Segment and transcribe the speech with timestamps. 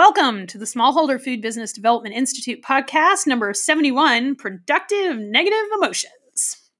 [0.00, 6.70] Welcome to the Smallholder Food Business Development Institute podcast, number 71 Productive Negative Emotions.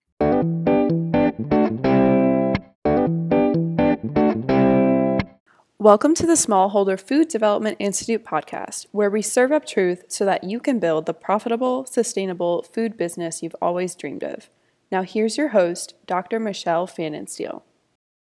[5.79, 10.45] Welcome to the Smallholder Food Development Institute podcast, where we serve up truth so that
[10.45, 14.49] you can build the profitable, sustainable food business you've always dreamed of.
[14.91, 16.41] Now, here's your host, Dr.
[16.41, 17.61] Michelle Fanninsteel.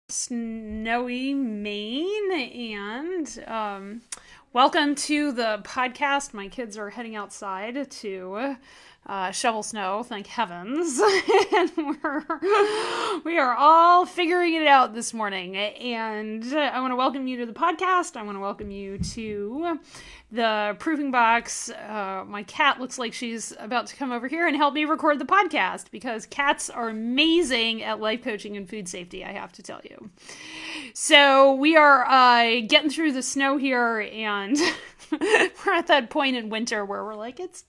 [0.09, 4.01] Snowy Maine, and um,
[4.57, 6.33] welcome to the podcast.
[6.33, 8.55] My kids are heading outside to
[9.07, 10.99] uh, shovel snow, thank heavens.
[11.55, 12.23] and we're,
[13.23, 15.55] we are all figuring it out this morning.
[15.55, 18.17] And I want to welcome you to the podcast.
[18.17, 19.79] I want to welcome you to
[20.29, 21.69] the proofing box.
[21.69, 25.19] Uh, my cat looks like she's about to come over here and help me record
[25.19, 29.63] the podcast because cats are amazing at life coaching and food safety, I have to
[29.63, 30.09] tell you.
[30.93, 34.57] So we are uh, getting through the snow here and.
[35.11, 37.63] we're at that point in winter where we're like it's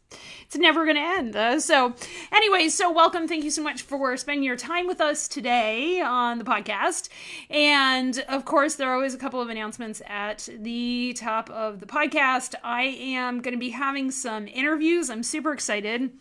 [0.48, 1.36] it's never going to end.
[1.36, 1.94] Uh, so
[2.32, 3.28] anyway so welcome.
[3.28, 7.10] Thank you so much for spending your time with us today on the podcast.
[7.50, 11.86] And of course there are always a couple of announcements at the top of the
[11.86, 12.55] podcast.
[12.64, 15.10] I am going to be having some interviews.
[15.10, 16.12] I'm super excited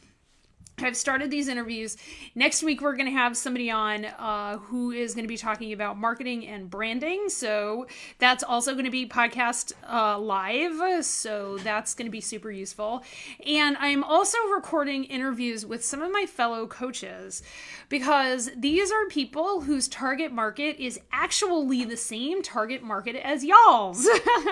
[0.80, 1.97] I've started these interviews.
[2.36, 5.73] Next week, we're going to have somebody on uh, who is going to be talking
[5.73, 7.30] about marketing and branding.
[7.30, 7.88] So
[8.19, 11.03] that's also going to be podcast uh, live.
[11.03, 13.02] So that's going to be super useful.
[13.44, 17.41] And I'm also recording interviews with some of my fellow coaches
[17.89, 24.08] because these are people whose target market is actually the same target market as y'all's.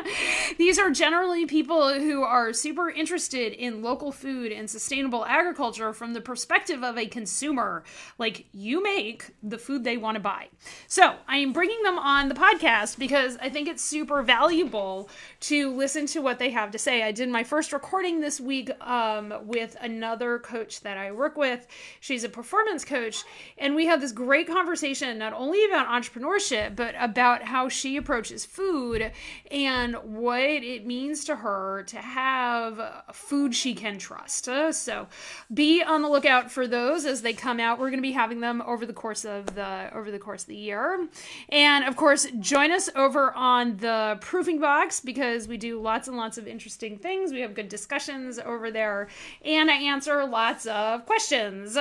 [0.57, 6.14] these are generally people who are super interested in local food and sustainable agriculture from
[6.15, 7.83] the perspective of a consumer.
[8.17, 10.47] Like you make the food they want to buy.
[10.87, 15.09] So I am bringing them on the podcast because I think it's super valuable
[15.41, 17.03] to listen to what they have to say.
[17.03, 21.67] I did my first recording this week um, with another coach that I work with.
[21.99, 23.23] She's a performance coach.
[23.57, 28.45] And we had this great conversation, not only about entrepreneurship, but about how she approaches
[28.45, 29.11] food
[29.51, 34.45] and what it means to her to have food she can trust.
[34.71, 35.07] So
[35.53, 37.79] be on the lookout for those as they come out.
[37.79, 40.47] We're going to be having them over the course of the over the course of
[40.47, 41.07] the year.
[41.49, 46.17] And of course, join us over on the proofing box because we do lots and
[46.17, 47.31] lots of interesting things.
[47.31, 49.07] We have good discussions over there
[49.43, 51.77] and I answer lots of questions.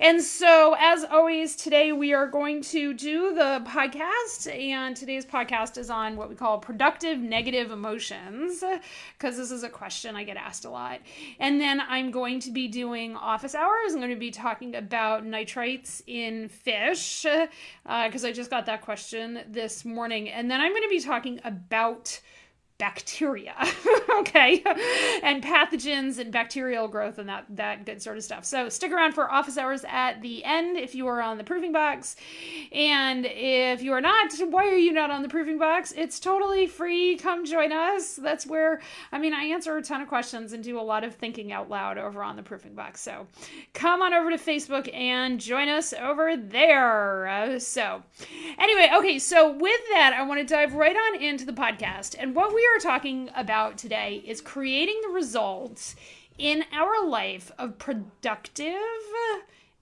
[0.00, 5.78] And so as always, today we are going to do the podcast and today's podcast
[5.78, 8.62] is on what we call productive negative emotions
[9.18, 11.00] because this is a question I get asked a lot.
[11.38, 13.94] And then I'm going to be doing office hours hours.
[13.94, 18.82] I'm going to be talking about nitrites in fish because uh, I just got that
[18.82, 20.28] question this morning.
[20.28, 22.20] And then I'm going to be talking about
[22.84, 23.54] bacteria
[24.18, 24.62] okay?
[25.22, 28.44] And pathogens and bacterial growth and that that good sort of stuff.
[28.44, 31.72] So stick around for office hours at the end if you are on the proofing
[31.72, 32.16] box.
[32.72, 35.94] And if you are not why are you not on the proofing box?
[35.96, 37.16] It's totally free.
[37.16, 38.16] Come join us.
[38.16, 41.14] That's where i mean i answer a ton of questions and do a lot of
[41.14, 43.00] thinking out loud over on the proofing box.
[43.00, 43.26] So
[43.72, 47.28] come on over to facebook and join us over there.
[47.28, 48.02] Uh, so
[48.58, 52.14] anyway okay so with that i want to dive right on into the podcast.
[52.18, 55.96] And what we are talking about today is creating the results
[56.38, 58.74] in our life of productive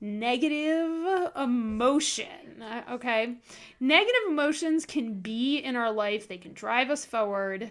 [0.03, 2.62] negative emotion.
[2.91, 3.36] Okay.
[3.81, 7.70] Negative emotions can be in our life, they can drive us forward.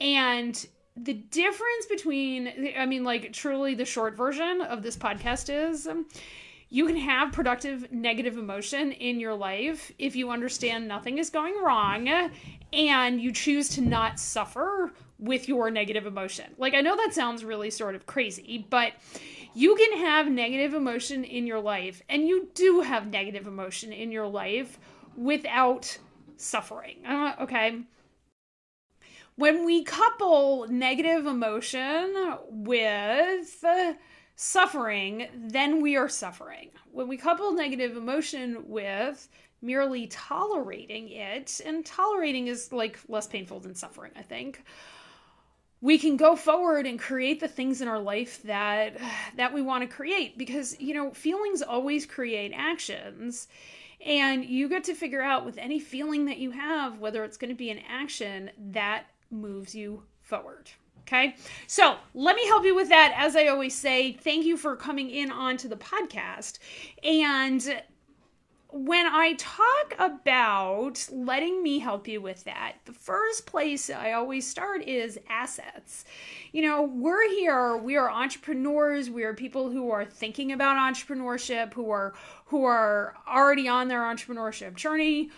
[0.00, 0.66] And
[0.96, 5.88] the difference between, I mean, like, truly the short version of this podcast is
[6.72, 11.54] you can have productive negative emotion in your life if you understand nothing is going
[11.62, 12.30] wrong
[12.72, 16.46] and you choose to not suffer with your negative emotion.
[16.56, 18.94] Like, I know that sounds really sort of crazy, but
[19.52, 24.10] you can have negative emotion in your life, and you do have negative emotion in
[24.10, 24.78] your life
[25.14, 25.98] without
[26.38, 27.04] suffering.
[27.04, 27.82] Uh, okay.
[29.36, 32.16] When we couple negative emotion
[32.48, 33.62] with
[34.36, 36.70] suffering, then we are suffering.
[36.90, 39.28] When we couple negative emotion with
[39.62, 44.64] merely tolerating it, and tolerating is like less painful than suffering, I think.
[45.80, 48.96] We can go forward and create the things in our life that
[49.36, 53.48] that we want to create because you know feelings always create actions
[54.04, 57.50] and you get to figure out with any feeling that you have whether it's going
[57.50, 60.70] to be an action that moves you forward.
[61.06, 61.36] Okay.
[61.66, 63.12] So let me help you with that.
[63.16, 66.58] As I always say, thank you for coming in onto the podcast.
[67.02, 67.82] And
[68.72, 74.46] when I talk about letting me help you with that, the first place I always
[74.46, 76.06] start is assets.
[76.52, 81.74] You know, we're here, we are entrepreneurs, we are people who are thinking about entrepreneurship,
[81.74, 82.14] who are
[82.46, 85.30] who are already on their entrepreneurship journey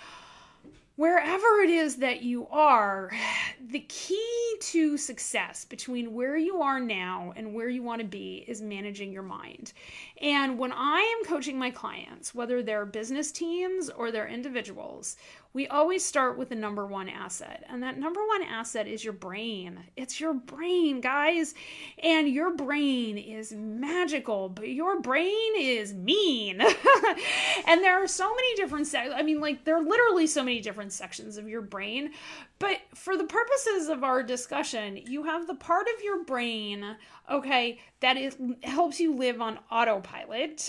[0.97, 3.11] wherever it is that you are,
[3.67, 8.45] the key to success between where you are now and where you want to be
[8.47, 9.73] is managing your mind.
[10.21, 15.17] And when I am coaching my clients, whether they're business teams or they're individuals,
[15.55, 17.65] we always start with the number one asset.
[17.69, 19.79] And that number one asset is your brain.
[19.97, 21.55] It's your brain, guys.
[22.03, 26.61] And your brain is magical, but your brain is mean.
[27.67, 29.15] and there are so many different sections.
[29.17, 32.11] I mean, like, there are literally so many different sections of your brain.
[32.59, 36.97] But for the purposes of our discussion, you have the part of your brain,
[37.31, 40.69] okay, that is helps you live on autopilot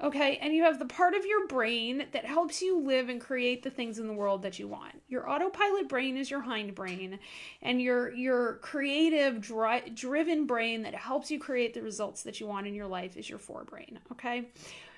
[0.00, 3.64] Okay, and you have the part of your brain that helps you live and create
[3.64, 5.02] the things in the world that you want.
[5.08, 7.18] Your autopilot brain is your hind brain,
[7.62, 12.46] and your your creative dri- driven brain that helps you create the results that you
[12.46, 14.50] want in your life is your forebrain, okay?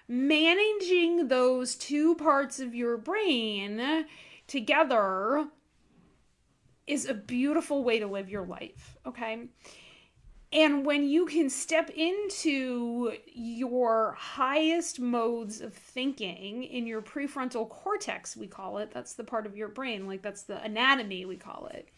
[0.07, 4.05] Managing those two parts of your brain
[4.49, 5.47] together
[6.87, 9.47] is a beautiful way to live your life, okay?
[10.53, 18.37] And when you can step into your highest modes of thinking in your prefrontal cortex,
[18.37, 21.69] we call it, that's the part of your brain, like that's the anatomy, we call
[21.73, 21.89] it.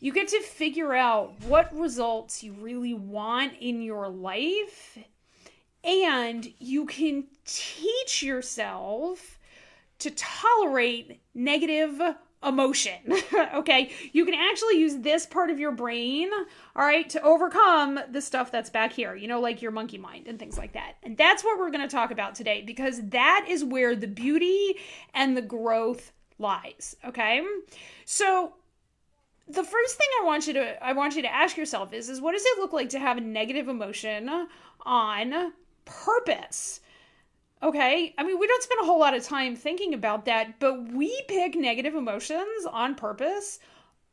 [0.00, 4.98] You get to figure out what results you really want in your life,
[5.84, 9.38] and you can teach yourself
[10.00, 12.00] to tolerate negative
[12.44, 13.00] emotion.
[13.54, 13.90] okay?
[14.12, 16.30] You can actually use this part of your brain,
[16.76, 20.26] all right, to overcome the stuff that's back here, you know, like your monkey mind
[20.26, 20.94] and things like that.
[21.02, 24.76] And that's what we're going to talk about today because that is where the beauty
[25.14, 27.42] and the growth lies, okay?
[28.04, 28.54] So,
[29.48, 32.20] the first thing I want you to I want you to ask yourself is is
[32.20, 34.30] what does it look like to have a negative emotion
[34.86, 35.52] on
[35.84, 36.80] purpose?
[37.62, 38.12] Okay.
[38.18, 41.22] I mean, we don't spend a whole lot of time thinking about that, but we
[41.28, 43.60] pick negative emotions on purpose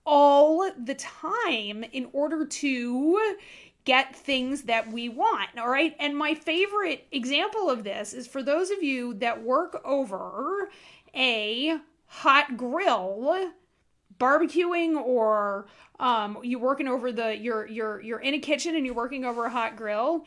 [0.06, 3.38] all the time in order to
[3.86, 5.50] get things that we want.
[5.58, 5.96] All right.
[6.00, 10.70] And my favorite example of this is for those of you that work over
[11.16, 13.52] a hot grill
[14.20, 15.66] barbecuing or
[16.00, 19.46] um, you working over the you're you're you're in a kitchen and you're working over
[19.46, 20.26] a hot grill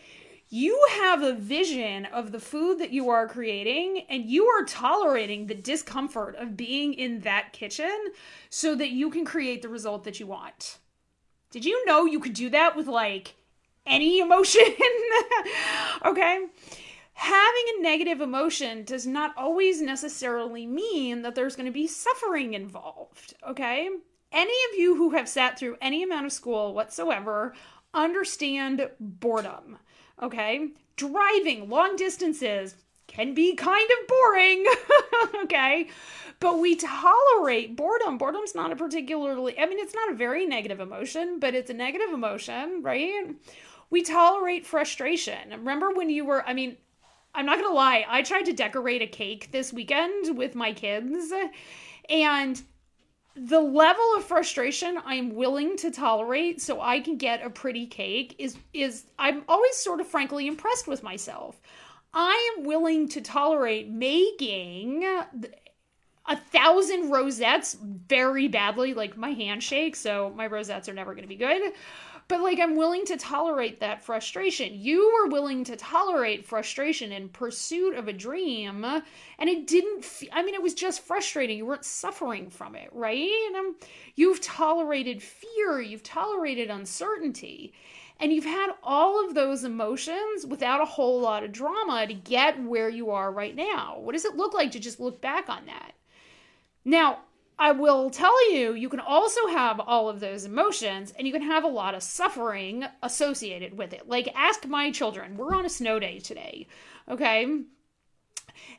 [0.55, 5.47] you have a vision of the food that you are creating and you are tolerating
[5.47, 8.13] the discomfort of being in that kitchen
[8.51, 10.77] so that you can create the result that you want.
[11.51, 13.35] Did you know you could do that with like
[13.87, 14.75] any emotion?
[16.05, 16.45] okay.
[17.15, 22.53] Having a negative emotion does not always necessarily mean that there's going to be suffering
[22.53, 23.33] involved.
[23.49, 23.89] Okay.
[24.31, 27.55] Any of you who have sat through any amount of school whatsoever
[27.95, 29.79] understand boredom
[30.21, 30.71] Okay.
[30.97, 32.75] Driving long distances
[33.07, 34.67] can be kind of boring.
[35.45, 35.89] okay.
[36.41, 38.19] But we tolerate boredom.
[38.19, 41.75] Boredom's not a particularly, I mean, it's not a very negative emotion, but it's a
[41.75, 43.37] negative emotion, right?
[43.91, 45.51] We tolerate frustration.
[45.51, 46.79] Remember when you were, I mean,
[47.35, 51.33] I'm not gonna lie, I tried to decorate a cake this weekend with my kids,
[52.09, 52.61] and
[53.35, 58.35] the level of frustration I'm willing to tolerate so I can get a pretty cake
[58.39, 61.61] is is I'm always sort of frankly impressed with myself.
[62.15, 65.05] I am willing to tolerate making
[66.27, 71.25] a thousand rosettes very badly, like my hand shakes, so my rosettes are never going
[71.25, 71.73] to be good.
[72.29, 74.73] But like, I'm willing to tolerate that frustration.
[74.75, 80.31] You were willing to tolerate frustration in pursuit of a dream, and it didn't, fe-
[80.33, 81.59] I mean, it was just frustrating.
[81.59, 83.29] You weren't suffering from it, right?
[83.49, 83.77] And, um,
[84.15, 87.73] you've tolerated fear, you've tolerated uncertainty.
[88.21, 92.63] And you've had all of those emotions without a whole lot of drama to get
[92.63, 93.99] where you are right now.
[93.99, 95.95] What does it look like to just look back on that?
[96.85, 97.21] Now,
[97.63, 101.43] I will tell you, you can also have all of those emotions and you can
[101.43, 104.09] have a lot of suffering associated with it.
[104.09, 105.37] Like, ask my children.
[105.37, 106.67] We're on a snow day today,
[107.09, 107.47] okay?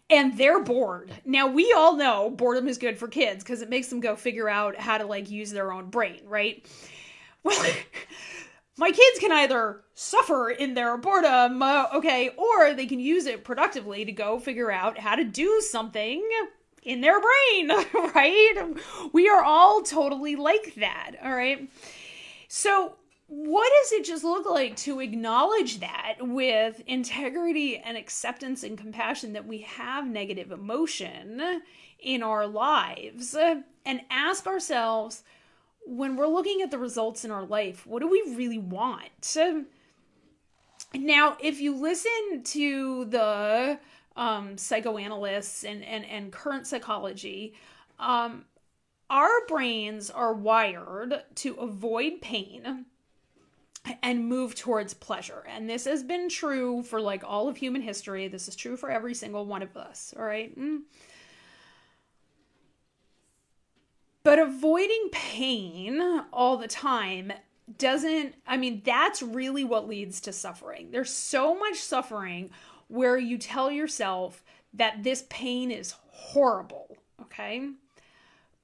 [0.10, 1.14] And they're bored.
[1.24, 4.50] Now, we all know boredom is good for kids because it makes them go figure
[4.50, 6.66] out how to like use their own brain, right?
[7.42, 7.66] Well,
[8.78, 13.46] my kids can either suffer in their boredom, uh, okay, or they can use it
[13.46, 16.22] productively to go figure out how to do something
[16.86, 17.70] in their brain,
[18.16, 18.76] right?
[19.12, 21.70] We are all totally like that, all right?
[22.48, 22.96] So,
[23.28, 29.34] what does it just look like to acknowledge that with integrity and acceptance and compassion
[29.34, 31.62] that we have negative emotion
[32.00, 35.24] in our lives and ask ourselves
[35.86, 39.38] when we're looking at the results in our life, what do we really want?
[40.94, 43.80] Now, if you listen to the
[44.16, 47.54] um, psychoanalysts and, and, and current psychology,
[48.00, 48.46] um,
[49.10, 52.86] our brains are wired to avoid pain
[54.02, 55.44] and move towards pleasure.
[55.48, 58.28] And this has been true for like all of human history.
[58.28, 60.14] This is true for every single one of us.
[60.18, 60.58] All right.
[60.58, 60.82] Mm.
[64.24, 66.02] But avoiding pain
[66.32, 67.34] all the time
[67.78, 70.92] doesn't, I mean, that's really what leads to suffering.
[70.92, 72.52] There's so much suffering
[72.94, 76.96] where you tell yourself that this pain is horrible.
[77.24, 77.70] Okay.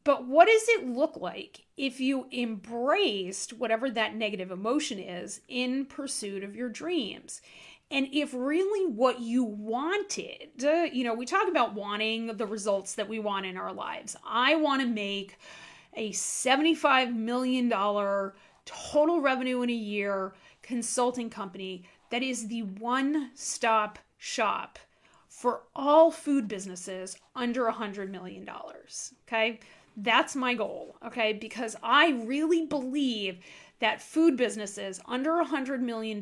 [0.03, 5.85] But what does it look like if you embraced whatever that negative emotion is in
[5.85, 7.41] pursuit of your dreams?
[7.89, 13.09] And if really what you wanted, you know, we talk about wanting the results that
[13.09, 14.15] we want in our lives.
[14.23, 15.39] I want to make
[15.95, 17.69] a $75 million
[18.65, 24.77] total revenue in a year consulting company that is the one stop shop
[25.27, 28.47] for all food businesses under a $100 million.
[29.27, 29.59] Okay.
[29.97, 30.97] That's my goal.
[31.03, 31.33] Okay.
[31.33, 33.39] Because I really believe
[33.79, 36.21] that food businesses under a $100 million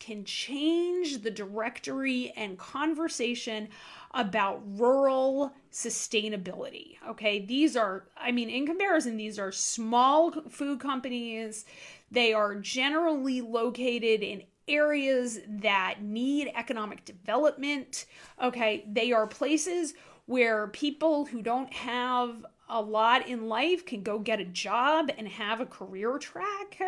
[0.00, 3.68] can change the directory and conversation
[4.12, 6.96] about rural sustainability.
[7.08, 11.66] Okay, these are, I mean, in comparison, these are small food companies.
[12.10, 18.06] They are generally located in areas that need economic development.
[18.42, 19.94] Okay, they are places
[20.26, 25.28] where people who don't have a lot in life can go get a job and
[25.28, 26.80] have a career track.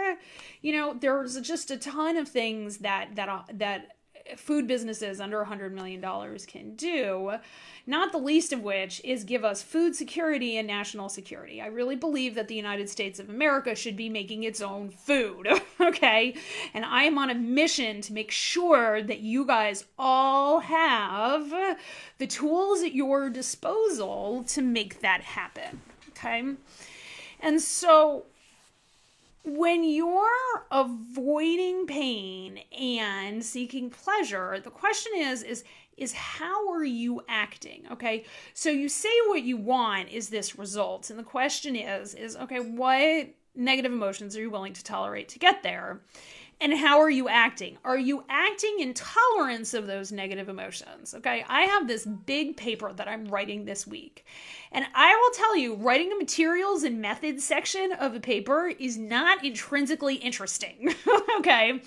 [0.62, 3.95] You know, there's just a ton of things that that uh, that
[4.36, 6.00] food businesses under $100 million
[6.46, 7.32] can do,
[7.86, 11.60] not the least of which is give us food security and national security.
[11.60, 15.48] I really believe that the United States of America should be making its own food,
[15.80, 16.34] okay?
[16.74, 21.76] And I am on a mission to make sure that you guys all have
[22.18, 25.80] the tools at your disposal to make that happen,
[26.10, 26.54] okay?
[27.40, 28.24] And so
[29.46, 35.64] when you're avoiding pain and seeking pleasure the question is is
[35.96, 38.24] is how are you acting okay?
[38.52, 42.58] So you say what you want is this result and the question is is okay
[42.58, 46.00] what negative emotions are you willing to tolerate to get there
[46.60, 47.76] and how are you acting?
[47.84, 51.14] Are you acting in tolerance of those negative emotions?
[51.14, 54.24] Okay, I have this big paper that I'm writing this week.
[54.72, 58.96] And I will tell you, writing the materials and methods section of a paper is
[58.96, 60.94] not intrinsically interesting.
[61.38, 61.82] okay.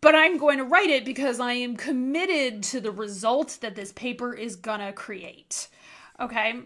[0.00, 3.92] But I'm going to write it because I am committed to the result that this
[3.92, 5.68] paper is gonna create.
[6.20, 6.62] Okay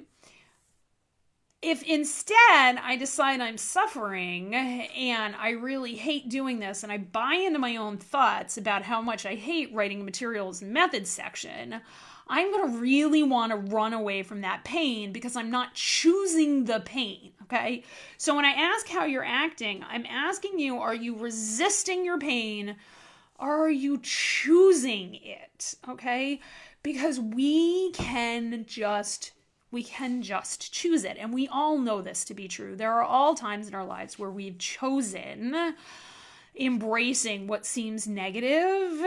[1.63, 2.37] if instead
[2.83, 7.77] I decide I'm suffering and I really hate doing this and I buy into my
[7.77, 11.83] own thoughts about how much I hate writing materials and methods section,
[12.29, 16.65] I'm going to really want to run away from that pain because I'm not choosing
[16.65, 17.33] the pain.
[17.43, 17.83] Okay.
[18.17, 22.77] So when I ask how you're acting, I'm asking you are you resisting your pain?
[23.39, 25.75] Are you choosing it?
[25.89, 26.41] Okay.
[26.83, 29.33] Because we can just
[29.71, 31.17] we can just choose it.
[31.19, 32.77] And we all know this to be true.
[32.77, 35.75] There are all times in our lives where we've chosen
[36.59, 39.01] embracing what seems negative,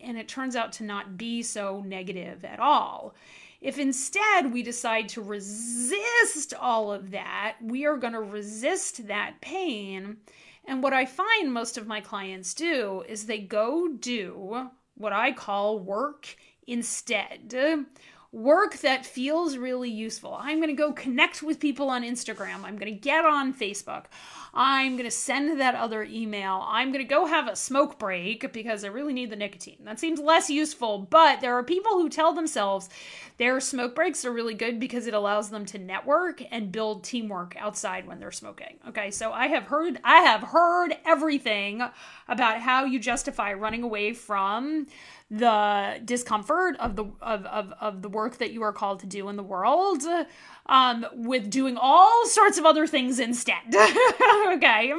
[0.00, 3.14] and it turns out to not be so negative at all.
[3.60, 9.40] If instead we decide to resist all of that, we are going to resist that
[9.40, 10.18] pain.
[10.64, 15.32] And what I find most of my clients do is they go do what I
[15.32, 17.86] call work instead
[18.32, 20.34] work that feels really useful.
[20.40, 22.64] I'm going to go connect with people on Instagram.
[22.64, 24.06] I'm going to get on Facebook.
[24.54, 26.64] I'm going to send that other email.
[26.66, 29.78] I'm going to go have a smoke break because I really need the nicotine.
[29.84, 32.88] That seems less useful, but there are people who tell themselves
[33.38, 37.54] their smoke breaks are really good because it allows them to network and build teamwork
[37.58, 38.78] outside when they're smoking.
[38.88, 41.82] Okay, so I have heard I have heard everything
[42.28, 44.86] about how you justify running away from
[45.32, 49.30] the discomfort of the of, of, of the work that you are called to do
[49.30, 50.02] in the world
[50.66, 53.74] um, with doing all sorts of other things instead.
[54.52, 54.92] Okay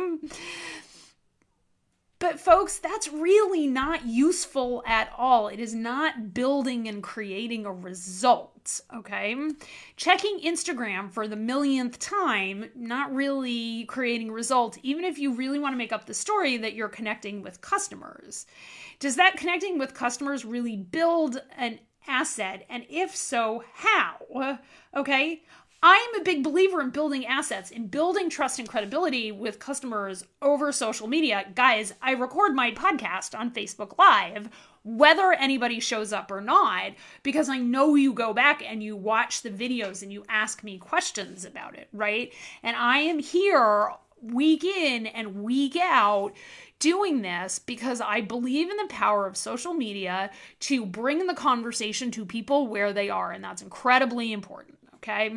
[2.23, 5.49] But, folks, that's really not useful at all.
[5.49, 9.35] It is not building and creating a result, okay?
[9.97, 15.73] Checking Instagram for the millionth time, not really creating results, even if you really want
[15.73, 18.45] to make up the story that you're connecting with customers.
[18.99, 21.77] Does that connecting with customers really build an
[22.07, 22.65] asset?
[22.69, 24.59] And if so, how?
[24.95, 25.43] Okay.
[25.85, 30.71] I'm a big believer in building assets, in building trust and credibility with customers over
[30.71, 31.45] social media.
[31.55, 34.47] Guys, I record my podcast on Facebook Live,
[34.85, 39.41] whether anybody shows up or not, because I know you go back and you watch
[39.41, 42.31] the videos and you ask me questions about it, right?
[42.63, 43.89] And I am here
[44.21, 46.31] week in and week out
[46.79, 52.09] doing this because I believe in the power of social media to bring the conversation
[52.11, 55.33] to people where they are, and that's incredibly important okay?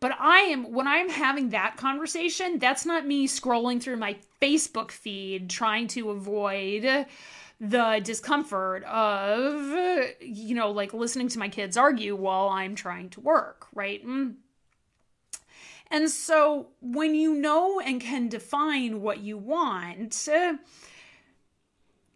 [0.00, 4.90] But I am, when I'm having that conversation, that's not me scrolling through my Facebook
[4.90, 7.06] feed trying to avoid
[7.60, 9.54] the discomfort of,
[10.20, 14.04] you know, like listening to my kids argue while I'm trying to work, right?
[14.06, 14.34] Mm.
[15.90, 20.28] And so when you know and can define what you want,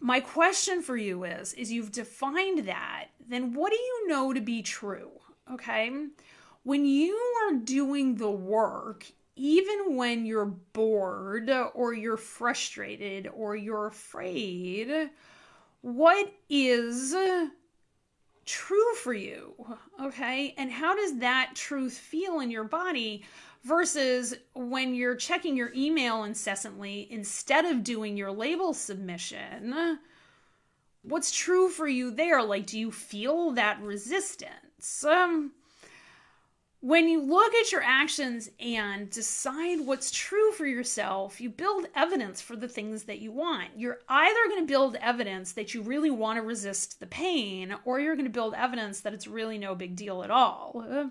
[0.00, 4.40] my question for you is is you've defined that, then what do you know to
[4.40, 5.10] be true?
[5.50, 5.90] Okay?
[6.68, 9.06] When you are doing the work,
[9.37, 15.08] even when you're bored or you're frustrated or you're afraid,
[15.80, 17.14] what is
[18.44, 19.54] true for you?
[19.98, 20.54] Okay.
[20.58, 23.25] And how does that truth feel in your body
[23.64, 29.98] versus when you're checking your email incessantly instead of doing your label submission?
[31.00, 32.42] What's true for you there?
[32.42, 35.02] Like, do you feel that resistance?
[35.02, 35.52] Um,
[36.80, 42.40] when you look at your actions and decide what's true for yourself, you build evidence
[42.40, 43.70] for the things that you want.
[43.76, 47.99] You're either going to build evidence that you really want to resist the pain, or
[47.99, 51.11] you're going to build evidence that it's really no big deal at all.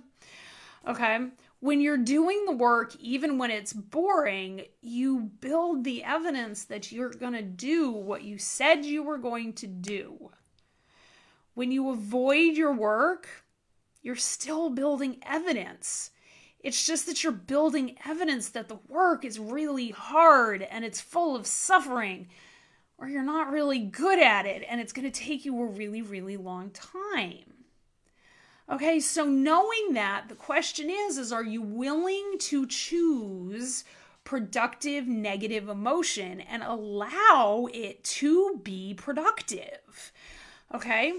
[0.88, 1.28] Okay?
[1.60, 7.10] When you're doing the work, even when it's boring, you build the evidence that you're
[7.10, 10.32] going to do what you said you were going to do.
[11.56, 13.28] When you avoid your work,
[14.08, 16.12] you're still building evidence.
[16.62, 21.36] It's just that you're building evidence that the work is really hard and it's full
[21.36, 22.30] of suffering,
[22.98, 26.02] or you're not really good at it and it's going to take you a really,
[26.02, 27.66] really long time.
[28.72, 33.84] Okay, so knowing that, the question is is are you willing to choose
[34.24, 40.14] productive negative emotion and allow it to be productive?
[40.74, 41.14] Okay?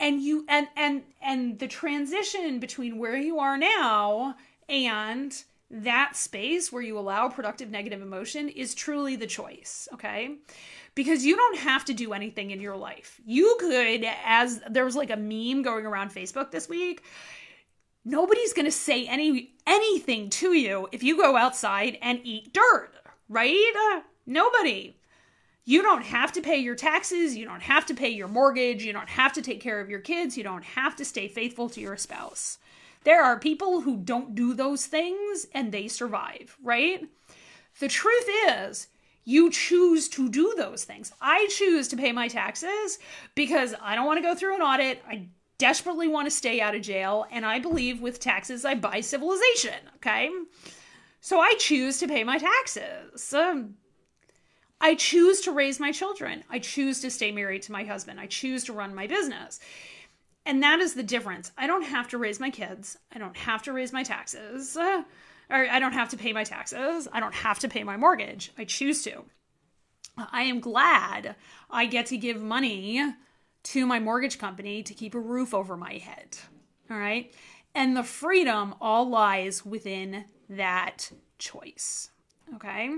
[0.00, 4.36] And you and and and the transition between where you are now
[4.68, 10.36] and that space where you allow productive negative emotion is truly the choice okay?
[10.94, 13.20] Because you don't have to do anything in your life.
[13.26, 17.02] You could as there was like a meme going around facebook this week.
[18.04, 22.94] Nobody's to say any anything to you if you go outside and eat dirt
[23.28, 24.02] right?
[24.26, 24.96] Nobody
[25.64, 27.36] you don't have to pay your taxes.
[27.36, 28.84] You don't have to pay your mortgage.
[28.84, 30.36] You don't have to take care of your kids.
[30.36, 32.58] You don't have to stay faithful to your spouse.
[33.04, 37.06] There are people who don't do those things and they survive, right?
[37.80, 38.88] The truth is,
[39.24, 41.12] you choose to do those things.
[41.20, 42.98] I choose to pay my taxes
[43.34, 45.02] because I don't want to go through an audit.
[45.08, 47.26] I desperately want to stay out of jail.
[47.30, 50.30] And I believe with taxes, I buy civilization, okay?
[51.20, 53.32] So I choose to pay my taxes.
[53.32, 53.76] Um,
[54.84, 56.44] I choose to raise my children.
[56.50, 58.20] I choose to stay married to my husband.
[58.20, 59.58] I choose to run my business.
[60.44, 61.52] And that is the difference.
[61.56, 62.98] I don't have to raise my kids.
[63.10, 64.76] I don't have to raise my taxes.
[65.50, 67.06] Or I don't have to pay my taxes.
[67.12, 68.50] I don't have to pay my mortgage.
[68.56, 69.24] I choose to.
[70.16, 71.36] I am glad
[71.70, 73.02] I get to give money
[73.64, 76.38] to my mortgage company to keep a roof over my head.
[76.90, 77.30] All right.
[77.74, 82.08] And the freedom all lies within that choice.
[82.54, 82.88] Okay.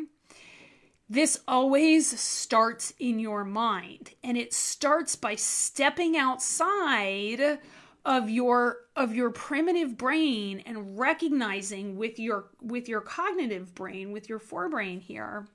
[1.08, 7.60] This always starts in your mind and it starts by stepping outside
[8.04, 14.28] of your of your primitive brain and recognizing with your with your cognitive brain with
[14.28, 15.46] your forebrain here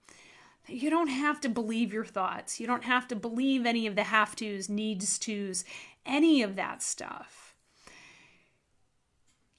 [0.67, 2.59] that you don't have to believe your thoughts.
[2.59, 5.65] You don't have to believe any of the have to's needs to's
[6.05, 7.55] any of that stuff.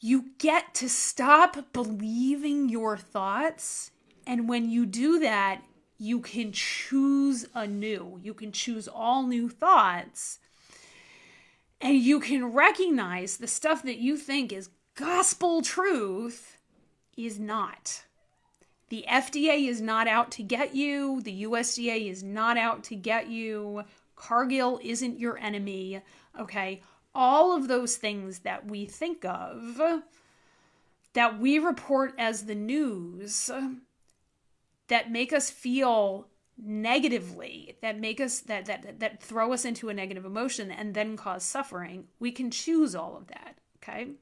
[0.00, 3.90] You get to stop believing your thoughts
[4.26, 5.62] and when you do that
[6.03, 8.19] you can choose anew.
[8.25, 10.41] You can choose all new thoughts.
[11.81, 16.59] And you can recognize the stuff that you think is gospel truth
[17.17, 18.03] is not.
[18.88, 21.21] The FDA is not out to get you.
[21.23, 23.85] The USDA is not out to get you.
[24.17, 26.03] Cargill isn't your enemy.
[26.38, 26.83] Okay.
[27.15, 29.81] All of those things that we think of,
[31.12, 33.51] that we report as the news,
[34.92, 36.28] that make us feel
[36.64, 41.16] negatively that make us that that that throw us into a negative emotion and then
[41.16, 44.12] cause suffering we can choose all of that okay?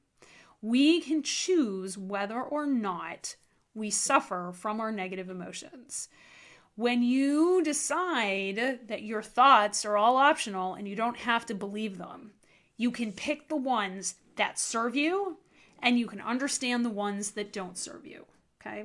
[0.63, 3.37] We can choose whether or not
[3.75, 6.09] we suffer from our negative emotions.
[6.77, 11.99] When you decide that your thoughts are all optional and you don't have to believe
[11.99, 12.33] them
[12.77, 15.37] you can pick the ones that serve you
[15.83, 18.25] and you can understand the ones that don't serve you
[18.59, 18.85] okay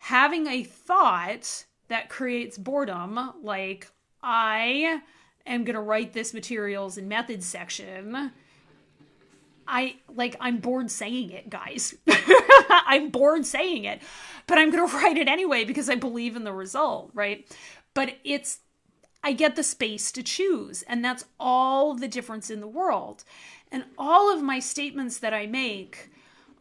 [0.00, 3.90] having a thought that creates boredom, like
[4.22, 5.00] I
[5.46, 8.32] am going to write this materials and methods section.
[9.68, 11.94] I like I'm bored saying it, guys.
[12.08, 14.00] I'm bored saying it,
[14.46, 17.46] but I'm going to write it anyway because I believe in the result, right?
[17.94, 18.60] But it's
[19.22, 23.22] I get the space to choose, and that's all the difference in the world.
[23.70, 26.10] And all of my statements that I make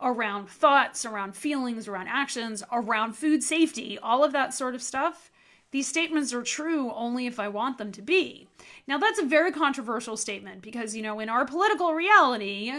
[0.02, 5.32] around thoughts, around feelings, around actions, around food safety, all of that sort of stuff.
[5.72, 8.48] These statements are true only if I want them to be.
[8.88, 12.74] Now, that's a very controversial statement because, you know, in our political reality,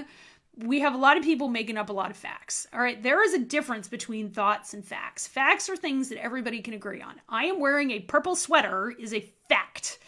[0.56, 2.66] we have a lot of people making up a lot of facts.
[2.72, 5.26] All right, there is a difference between thoughts and facts.
[5.26, 7.20] Facts are things that everybody can agree on.
[7.28, 10.00] I am wearing a purple sweater is a fact.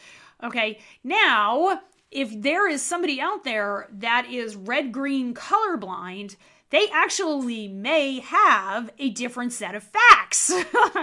[0.42, 6.36] Okay, now if there is somebody out there that is red green colorblind,
[6.72, 10.50] they actually may have a different set of facts.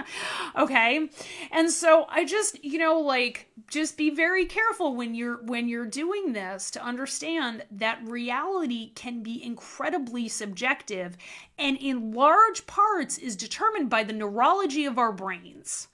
[0.58, 1.08] okay?
[1.52, 5.86] And so I just, you know, like just be very careful when you're when you're
[5.86, 11.16] doing this to understand that reality can be incredibly subjective
[11.56, 15.86] and in large parts is determined by the neurology of our brains.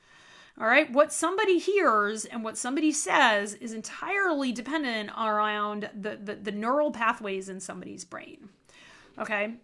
[0.59, 6.35] All right, what somebody hears and what somebody says is entirely dependent around the, the,
[6.35, 8.49] the neural pathways in somebody's brain.
[9.19, 9.55] Okay.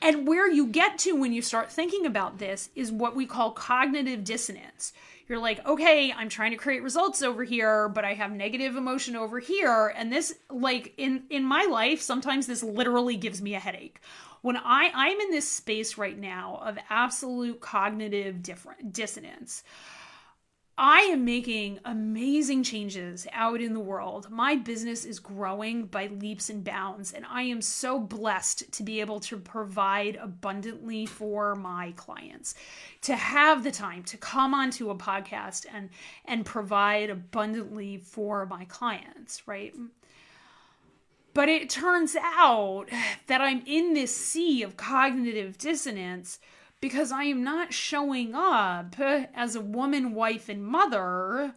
[0.00, 3.50] And where you get to when you start thinking about this is what we call
[3.50, 4.92] cognitive dissonance.
[5.28, 9.14] You're like, okay, I'm trying to create results over here, but I have negative emotion
[9.14, 9.92] over here.
[9.94, 14.00] And this, like, in, in my life, sometimes this literally gives me a headache.
[14.40, 19.64] When I, I'm in this space right now of absolute cognitive different dissonance,
[20.80, 24.30] I am making amazing changes out in the world.
[24.30, 29.00] My business is growing by leaps and bounds, and I am so blessed to be
[29.00, 32.54] able to provide abundantly for my clients.
[33.02, 35.90] To have the time to come onto a podcast and
[36.24, 39.74] and provide abundantly for my clients, right?
[41.34, 42.86] But it turns out
[43.26, 46.38] that I'm in this sea of cognitive dissonance
[46.80, 51.54] because I am not showing up as a woman, wife, and mother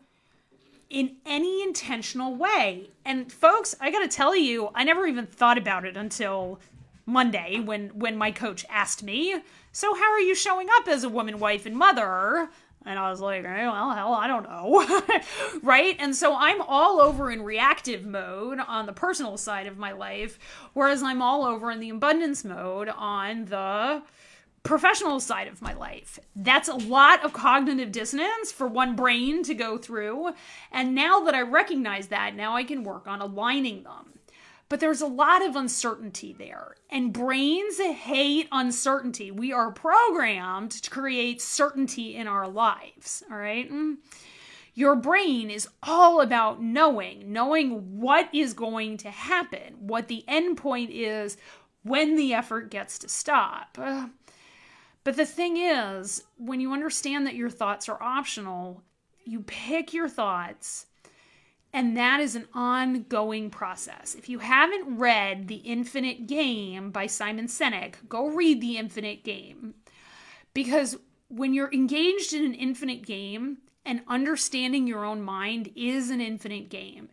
[0.90, 2.90] in any intentional way.
[3.06, 6.60] And folks, I got to tell you, I never even thought about it until
[7.06, 11.10] Monday when when my coach asked me, "So how are you showing up as a
[11.10, 12.50] woman, wife, and mother?"
[12.84, 15.04] And I was like, hey, well, hell, I don't know.
[15.62, 15.96] right?
[16.00, 20.40] And so I'm all over in reactive mode on the personal side of my life,
[20.74, 24.02] whereas I'm all over in the abundance mode on the
[24.64, 26.20] professional side of my life.
[26.36, 30.34] That's a lot of cognitive dissonance for one brain to go through.
[30.72, 34.20] And now that I recognize that, now I can work on aligning them.
[34.70, 36.76] But there's a lot of uncertainty there.
[36.90, 39.30] And brains hate uncertainty.
[39.30, 43.22] We are programmed to create certainty in our lives.
[43.30, 43.70] All right.
[44.74, 50.56] Your brain is all about knowing, knowing what is going to happen, what the end
[50.56, 51.36] point is
[51.84, 53.78] when the effort gets to stop.
[55.04, 58.84] But the thing is, when you understand that your thoughts are optional,
[59.26, 60.86] you pick your thoughts,
[61.74, 64.14] and that is an ongoing process.
[64.14, 69.74] If you haven't read The Infinite Game by Simon Sinek, go read The Infinite Game.
[70.54, 70.98] Because
[71.30, 76.70] when you're engaged in an infinite game and understanding your own mind is an infinite
[76.70, 77.10] game,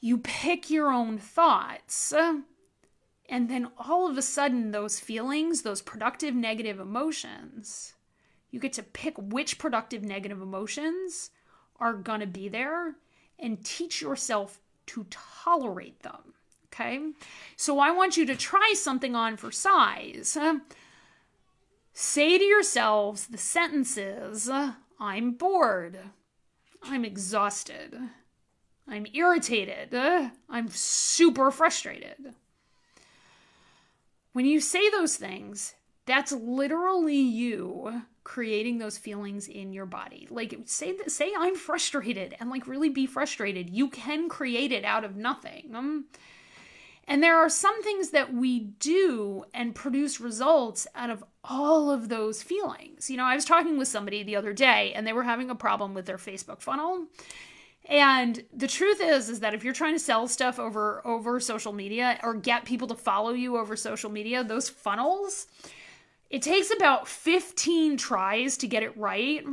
[0.00, 2.14] you pick your own thoughts
[3.28, 7.94] and then all of a sudden, those feelings, those productive negative emotions,
[8.50, 11.30] you get to pick which productive negative emotions
[11.78, 12.94] are going to be there
[13.38, 16.34] and teach yourself to tolerate them.
[16.66, 17.00] Okay.
[17.56, 20.36] So I want you to try something on for size.
[21.92, 24.50] Say to yourselves the sentences
[25.00, 25.98] I'm bored.
[26.82, 27.98] I'm exhausted.
[28.86, 29.94] I'm irritated.
[30.48, 32.34] I'm super frustrated.
[34.36, 40.28] When you say those things, that's literally you creating those feelings in your body.
[40.30, 43.70] Like say say I'm frustrated and like really be frustrated.
[43.70, 45.74] You can create it out of nothing.
[45.74, 46.04] Um,
[47.08, 52.10] and there are some things that we do and produce results out of all of
[52.10, 53.08] those feelings.
[53.08, 55.54] You know, I was talking with somebody the other day and they were having a
[55.54, 57.06] problem with their Facebook funnel.
[57.88, 61.72] And the truth is is that if you're trying to sell stuff over over social
[61.72, 65.46] media or get people to follow you over social media, those funnels,
[66.30, 69.44] it takes about 15 tries to get it right.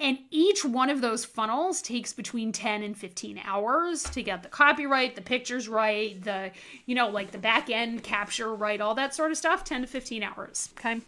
[0.00, 4.48] And each one of those funnels takes between 10 and 15 hours to get the
[4.48, 6.50] copyright, the pictures right, the,
[6.84, 9.86] you know, like the back end capture right, all that sort of stuff, 10 to
[9.86, 10.68] 15 hours.
[10.76, 11.00] Okay.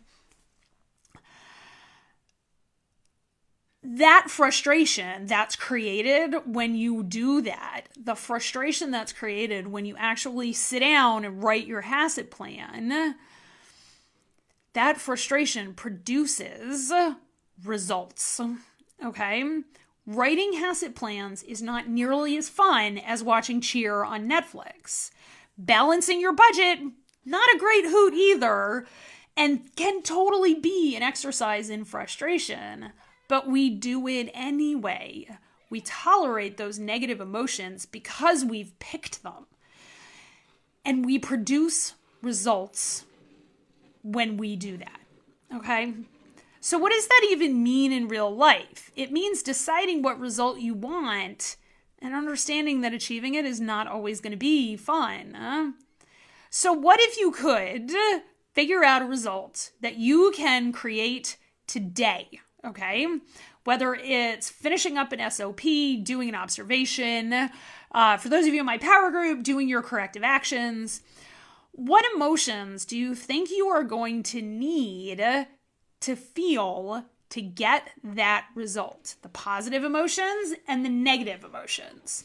[3.88, 10.52] That frustration that's created when you do that, the frustration that's created when you actually
[10.54, 13.14] sit down and write your HACCP plan,
[14.72, 16.92] that frustration produces
[17.64, 18.40] results.
[19.04, 19.44] Okay?
[20.04, 25.12] Writing HACCP plans is not nearly as fun as watching Cheer on Netflix.
[25.56, 26.80] Balancing your budget,
[27.24, 28.84] not a great hoot either,
[29.36, 32.90] and can totally be an exercise in frustration.
[33.28, 35.26] But we do it anyway.
[35.68, 39.46] We tolerate those negative emotions because we've picked them.
[40.84, 43.04] And we produce results
[44.02, 45.00] when we do that.
[45.54, 45.92] Okay?
[46.60, 48.90] So, what does that even mean in real life?
[48.96, 51.56] It means deciding what result you want
[52.00, 55.34] and understanding that achieving it is not always going to be fun.
[55.36, 55.72] Huh?
[56.50, 57.92] So, what if you could
[58.52, 61.36] figure out a result that you can create
[61.66, 62.40] today?
[62.64, 63.06] Okay.
[63.64, 65.60] Whether it's finishing up an SOP,
[66.02, 67.50] doing an observation,
[67.92, 71.02] uh, for those of you in my power group, doing your corrective actions.
[71.72, 75.46] What emotions do you think you are going to need
[76.00, 82.24] to feel to get that result the positive emotions and the negative emotions.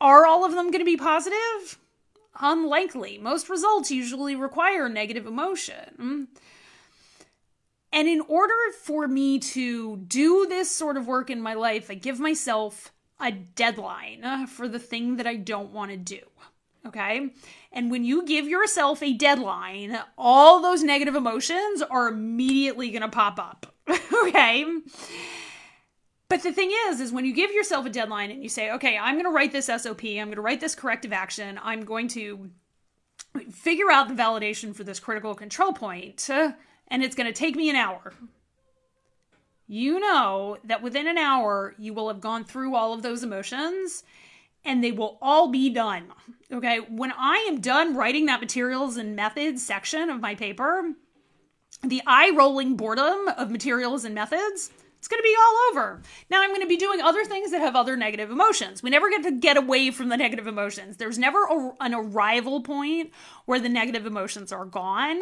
[0.00, 1.78] Are all of them going to be positive?
[2.40, 3.18] Unlikely.
[3.18, 6.28] Most results usually require negative emotion.
[7.92, 11.94] And in order for me to do this sort of work in my life, I
[11.94, 16.20] give myself a deadline for the thing that I don't want to do.
[16.86, 17.30] Okay.
[17.72, 23.08] And when you give yourself a deadline, all those negative emotions are immediately going to
[23.08, 23.74] pop up.
[24.26, 24.64] okay.
[26.28, 28.98] But the thing is, is when you give yourself a deadline and you say, okay,
[28.98, 32.08] I'm going to write this SOP, I'm going to write this corrective action, I'm going
[32.08, 32.50] to
[33.50, 36.20] figure out the validation for this critical control point,
[36.88, 38.12] and it's going to take me an hour.
[39.66, 44.02] You know that within an hour, you will have gone through all of those emotions
[44.64, 46.08] and they will all be done.
[46.52, 50.94] Okay, when I am done writing that materials and methods section of my paper,
[51.82, 56.02] the eye rolling boredom of materials and methods, it's going to be all over.
[56.30, 58.82] Now I'm going to be doing other things that have other negative emotions.
[58.82, 60.96] We never get to get away from the negative emotions.
[60.96, 63.12] There's never a, an arrival point
[63.44, 65.20] where the negative emotions are gone.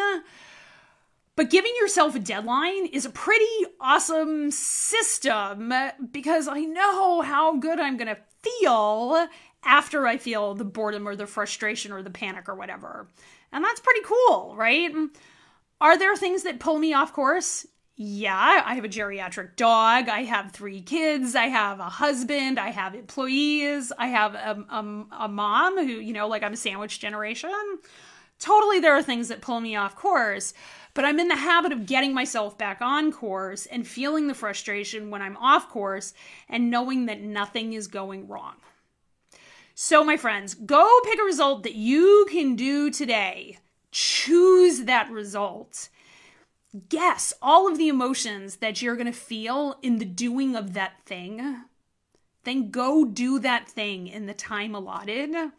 [1.36, 3.44] But giving yourself a deadline is a pretty
[3.78, 5.72] awesome system
[6.10, 9.28] because I know how good I'm going to feel
[9.62, 13.08] after I feel the boredom or the frustration or the panic or whatever.
[13.52, 14.90] And that's pretty cool, right?
[15.80, 17.66] Are there things that pull me off course?
[17.98, 20.08] Yeah, I have a geriatric dog.
[20.08, 21.34] I have three kids.
[21.34, 22.58] I have a husband.
[22.58, 23.90] I have employees.
[23.98, 27.50] I have a, a, a mom who, you know, like I'm a sandwich generation.
[28.38, 30.52] Totally, there are things that pull me off course,
[30.92, 35.10] but I'm in the habit of getting myself back on course and feeling the frustration
[35.10, 36.12] when I'm off course
[36.48, 38.56] and knowing that nothing is going wrong.
[39.74, 43.58] So, my friends, go pick a result that you can do today.
[43.90, 45.88] Choose that result.
[46.88, 50.94] Guess all of the emotions that you're going to feel in the doing of that
[51.04, 51.64] thing.
[52.44, 55.52] Then go do that thing in the time allotted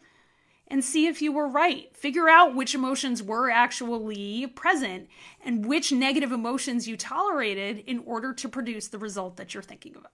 [0.68, 1.96] and see if you were right.
[1.96, 5.08] Figure out which emotions were actually present
[5.44, 9.96] and which negative emotions you tolerated in order to produce the result that you're thinking
[9.96, 10.06] of.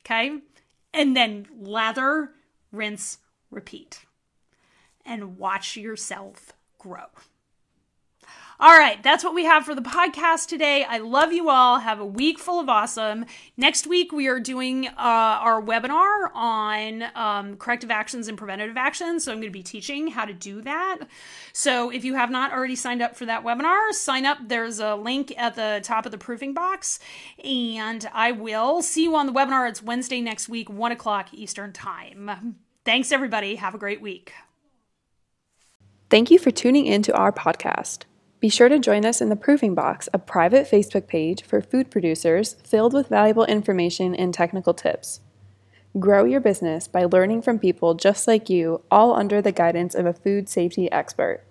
[0.00, 0.38] Okay?
[0.94, 2.30] And then lather,
[2.72, 3.18] rinse,
[3.50, 4.04] repeat.
[5.04, 7.06] And watch yourself grow.
[8.62, 10.84] All right, that's what we have for the podcast today.
[10.84, 11.80] I love you all.
[11.80, 13.24] Have a week full of awesome.
[13.56, 19.24] Next week, we are doing uh, our webinar on um, corrective actions and preventative actions.
[19.24, 20.98] So, I'm going to be teaching how to do that.
[21.52, 24.38] So, if you have not already signed up for that webinar, sign up.
[24.46, 27.00] There's a link at the top of the proofing box.
[27.42, 29.68] And I will see you on the webinar.
[29.68, 32.58] It's Wednesday next week, 1 o'clock Eastern Time.
[32.84, 33.56] Thanks, everybody.
[33.56, 34.32] Have a great week.
[36.10, 38.04] Thank you for tuning in to our podcast.
[38.42, 41.92] Be sure to join us in the Proving Box, a private Facebook page for food
[41.92, 45.20] producers filled with valuable information and technical tips.
[45.96, 50.06] Grow your business by learning from people just like you, all under the guidance of
[50.06, 51.44] a food safety expert.